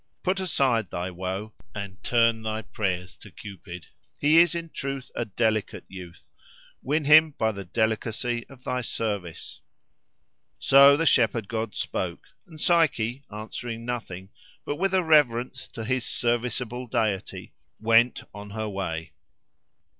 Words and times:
Put 0.23 0.39
aside 0.39 0.89
thy 0.89 1.11
woe, 1.11 1.53
and 1.75 2.01
turn 2.03 2.41
thy 2.41 2.63
prayers 2.63 3.15
to 3.17 3.29
Cupid. 3.29 3.85
He 4.17 4.39
is 4.39 4.55
in 4.55 4.69
truth 4.71 5.11
a 5.13 5.25
delicate 5.25 5.83
youth: 5.87 6.25
win 6.81 7.05
him 7.05 7.35
by 7.37 7.51
the 7.51 7.65
delicacy 7.65 8.47
of 8.49 8.63
thy 8.63 8.81
service." 8.81 9.61
So 10.57 10.97
the 10.97 11.05
shepherd 11.05 11.47
god 11.47 11.75
spoke, 11.75 12.29
and 12.47 12.59
Psyche, 12.59 13.25
answering 13.31 13.85
nothing, 13.85 14.29
but 14.65 14.77
with 14.77 14.95
a 14.95 15.03
reverence 15.03 15.67
to 15.73 15.85
his 15.85 16.03
serviceable 16.03 16.87
deity, 16.87 17.53
went 17.79 18.23
on 18.33 18.49
her 18.49 18.67
way. 18.67 19.13